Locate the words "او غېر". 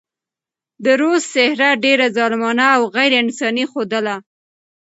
2.75-3.11